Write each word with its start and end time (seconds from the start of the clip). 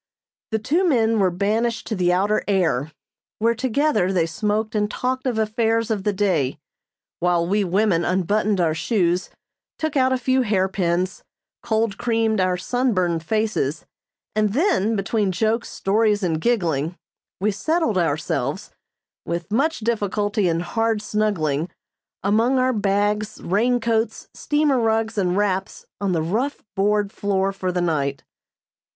The 0.49 0.57
two 0.57 0.83
men 0.89 1.19
were 1.19 1.29
banished 1.29 1.85
to 1.85 1.95
the 1.95 2.11
outer 2.11 2.43
air, 2.47 2.91
where 3.37 3.53
together 3.53 4.11
they 4.11 4.25
smoked 4.25 4.73
and 4.73 4.89
talked 4.89 5.27
of 5.27 5.37
affairs 5.37 5.91
of 5.91 6.05
the 6.05 6.11
day, 6.11 6.57
while 7.19 7.45
we 7.45 7.63
women 7.63 8.03
unbuttoned 8.03 8.59
our 8.59 8.73
shoes, 8.73 9.29
took 9.77 9.95
out 9.95 10.11
a 10.11 10.17
few 10.17 10.41
hairpins, 10.41 11.21
cold 11.61 11.99
creamed 11.99 12.39
our 12.39 12.57
sunburned 12.57 13.21
faces, 13.23 13.85
and 14.35 14.53
then, 14.53 14.95
between 14.95 15.31
jokes, 15.31 15.69
stories 15.69 16.23
and 16.23 16.41
giggling, 16.41 16.95
we 17.39 17.51
settled 17.51 17.99
ourselves, 17.99 18.71
with 19.23 19.51
much 19.51 19.81
difficulty 19.81 20.47
and 20.49 20.63
hard 20.63 20.99
snuggling, 21.03 21.69
among 22.23 22.57
our 22.57 22.73
bags, 22.73 23.39
raincoats, 23.43 24.29
steamer 24.33 24.79
rugs 24.79 25.15
and 25.15 25.37
wraps 25.37 25.85
on 25.99 26.11
the 26.11 26.23
rough 26.23 26.63
board 26.75 27.11
floor 27.11 27.51
for 27.51 27.71
the 27.71 27.81
night. 27.81 28.23